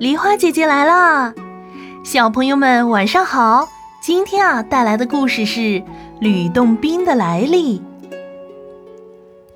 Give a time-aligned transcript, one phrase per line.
[0.00, 1.34] 梨花姐姐来啦！
[2.02, 3.68] 小朋友们晚上好。
[4.00, 5.82] 今天啊，带来的故事是
[6.20, 7.82] 吕洞宾的来历。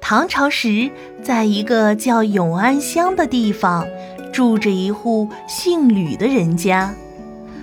[0.03, 0.91] 唐朝时，
[1.23, 3.87] 在一个叫永安乡的地方，
[4.35, 6.95] 住着一户姓吕的人家。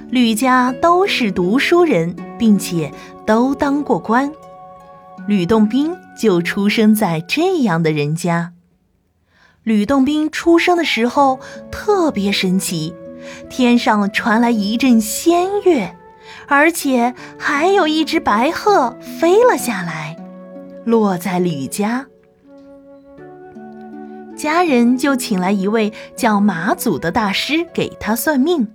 [0.09, 2.91] 吕家都是读书人，并且
[3.27, 4.31] 都当过官。
[5.27, 8.53] 吕洞宾就出生在这样的人家。
[9.63, 11.39] 吕洞宾出生的时候
[11.71, 12.95] 特别神奇，
[13.47, 15.95] 天上传来一阵仙乐，
[16.47, 20.17] 而且还有一只白鹤飞了下来，
[20.83, 22.07] 落在吕家。
[24.35, 28.67] 家人就请来一位叫马祖的大师给他算命。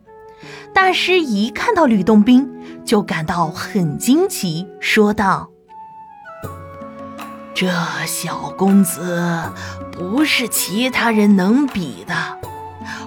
[0.73, 2.49] 大师一看到吕洞宾，
[2.85, 5.51] 就感到很惊奇，说道。
[7.57, 7.73] 这
[8.05, 9.43] 小公子
[9.91, 12.15] 不是其他人能比的，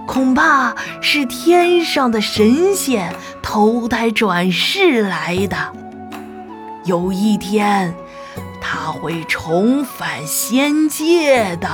[0.08, 5.56] 恐怕是天上的神仙投胎转世来的。
[6.84, 7.94] 有一天，
[8.60, 11.70] 他会重返仙界的。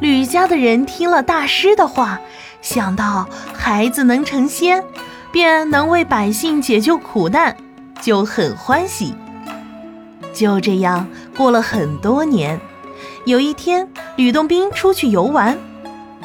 [0.00, 2.18] 吕家的人听了大师的话，
[2.62, 4.82] 想到孩子能成仙，
[5.30, 7.54] 便能为百姓解救苦难，
[8.00, 9.14] 就很欢喜。
[10.34, 12.60] 就这样过了很多年，
[13.24, 15.56] 有一天，吕洞宾出去游玩，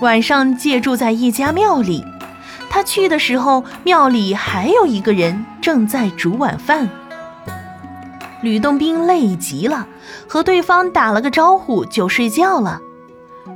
[0.02, 2.04] 晚上借住在一家庙里。
[2.70, 6.90] 他去的时候，庙里还有一个人正在煮晚饭。
[8.42, 9.88] 吕洞宾累极了，
[10.28, 12.82] 和对方打了个招呼就睡觉了。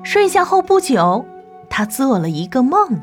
[0.04, 1.26] 睡下后不久，
[1.70, 3.02] 他做了一个梦，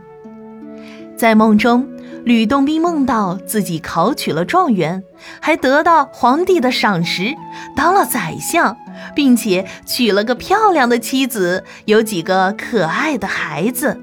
[1.16, 1.86] 在梦中。
[2.24, 5.02] 吕洞宾梦到自己考取了状元，
[5.40, 7.34] 还得到皇帝的赏识，
[7.74, 8.76] 当了宰相，
[9.14, 14.00] 并且娶了个漂亮的妻子，有几个可爱的孩子。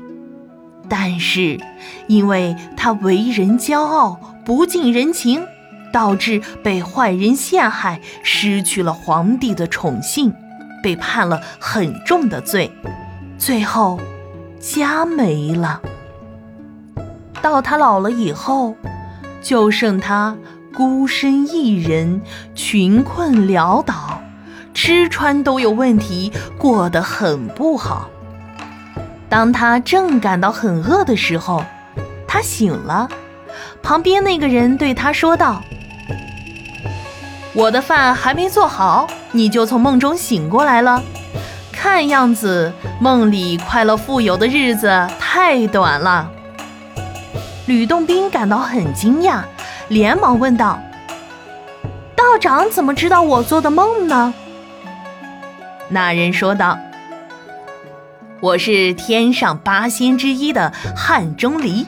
[0.89, 1.59] 但是，
[2.07, 5.45] 因为他为人骄傲，不近人情，
[5.91, 10.33] 导致被坏人陷害，失去了皇帝的宠幸，
[10.81, 12.71] 被判了很重的罪，
[13.37, 13.99] 最后
[14.59, 15.81] 家没了。
[17.49, 18.75] 到他老了以后，
[19.41, 20.35] 就剩他
[20.75, 22.21] 孤身一人，
[22.53, 24.21] 穷困潦倒，
[24.73, 28.09] 吃穿都有问题，过得很不好。
[29.29, 31.63] 当他正感到很饿的时候，
[32.27, 33.09] 他醒了，
[33.81, 35.61] 旁边那个人对他说道
[37.53, 41.01] ：“我的饭还没做好，你就从梦中醒过来了。
[41.71, 46.31] 看样子梦里快乐富有的日子太短了。”
[47.67, 49.41] 吕洞宾感到很惊讶，
[49.89, 50.79] 连忙问道
[52.15, 54.33] ：“道长怎么知道我做的梦呢？”
[55.89, 56.79] 那人说道
[58.39, 61.85] ：“我是天上八仙之一的汉钟离，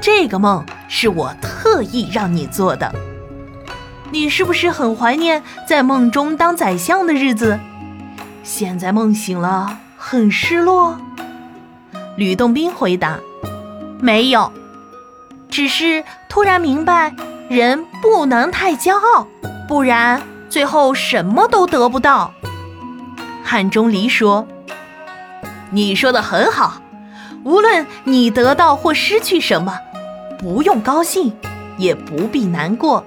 [0.00, 2.94] 这个梦是我特意让你做的。
[4.12, 7.58] 你是不是很怀念在梦中当宰相的日子？
[8.44, 10.96] 现在梦醒了，很失落？”
[12.14, 13.18] 吕洞宾回答
[13.98, 14.48] ：“没有。”
[15.48, 17.14] 只是突然明白，
[17.48, 19.26] 人不能太骄傲，
[19.66, 20.20] 不然
[20.50, 22.32] 最后什么都得不到。
[23.42, 24.46] 汉钟离说
[25.70, 26.82] ：“你说的很好，
[27.44, 29.78] 无论你得到或失去什么，
[30.38, 31.32] 不用高兴，
[31.78, 33.04] 也不必难过，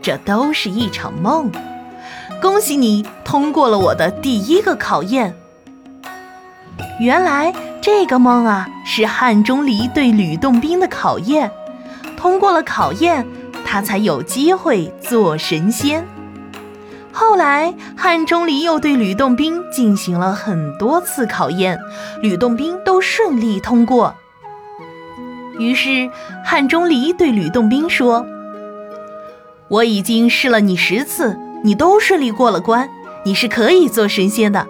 [0.00, 1.50] 这都是一场梦。
[2.40, 5.36] 恭喜你通过了我的第一个考验。
[6.98, 11.50] 原来这个梦啊，是汉钟离对吕洞宾的考验。”
[12.22, 13.26] 通过了考验，
[13.64, 16.06] 他才有机会做神仙。
[17.10, 21.76] 后来，汉钟离又对吕洞宾进行了很多次考验，
[22.20, 24.14] 吕洞宾都顺利通过。
[25.58, 26.08] 于是，
[26.44, 28.24] 汉钟离对吕洞宾说
[29.66, 32.88] ：“我已经试了你十次，你都顺利过了关，
[33.24, 34.68] 你是可以做神仙的。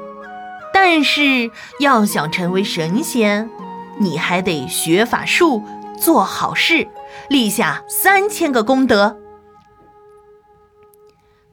[0.73, 3.51] 但是，要想成为神仙，
[3.99, 5.63] 你还得学法术，
[6.01, 6.89] 做好事。”
[7.29, 9.19] 立下三千个功德。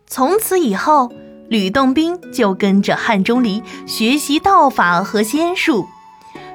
[0.07, 1.11] 从此以后，
[1.49, 5.85] 吕洞宾就跟着汉钟离学习道法和仙术。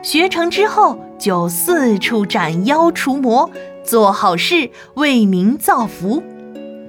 [0.03, 3.51] 学成之后，就四处斩妖除魔，
[3.85, 6.23] 做好事，为民造福。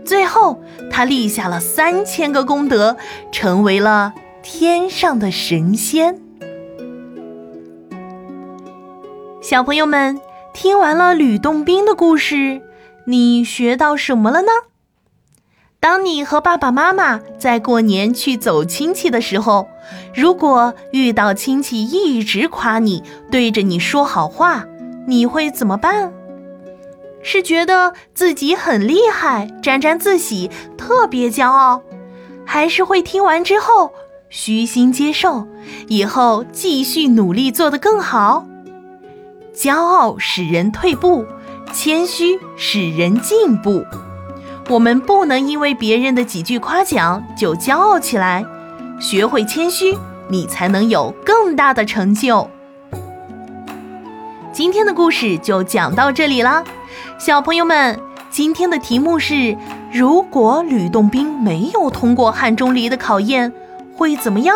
[0.04, 2.98] 最后，他立下了三千个功德，
[3.32, 4.14] 成为了
[4.44, 6.20] 天上的神仙。
[9.42, 10.25] 小朋友们。
[10.56, 12.62] 听完了吕洞宾的故事，
[13.08, 14.48] 你学到什么了呢？
[15.82, 19.68] 当你和爸爸妈妈在过年去走亲戚的时候，
[20.16, 24.66] 如果遇到亲戚一直夸你，对着你说好话，
[25.06, 26.14] 你会怎么办？
[27.22, 31.82] 是觉得自己很厉害，沾沾自喜，特别骄傲，
[32.46, 33.92] 还是会听完之后
[34.30, 35.46] 虚心接受，
[35.90, 38.46] 以后继续努力做得更好？
[39.56, 41.26] 骄傲使人退步，
[41.72, 43.86] 谦虚使人进步。
[44.68, 48.46] 我们不能因为别人的几句夸奖就骄傲起来，
[49.00, 49.98] 学会谦虚，
[50.28, 52.50] 你才能有更大的成就。
[54.52, 56.64] 今天的故事就讲到这里啦，
[57.18, 58.00] 小朋友们，
[58.30, 59.56] 今天的题目是：
[59.92, 63.54] 如果吕洞宾没有通过汉钟离的考验，
[63.96, 64.56] 会怎么样？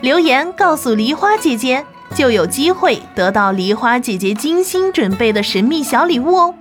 [0.00, 6.54] 留言告诉梨花姐姐，就有机会得到梨花姐姐精心准备的神秘小礼物哦。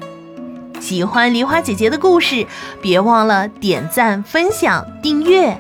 [0.79, 2.45] 喜欢梨花姐姐的故事，
[2.81, 5.57] 别忘了点赞、分享、订阅。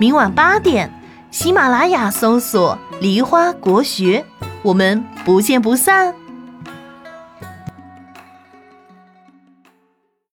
[0.00, 0.92] 明晚八点，
[1.30, 4.24] 喜马拉雅搜索“梨花国学”，
[4.62, 6.23] 我们不见不散。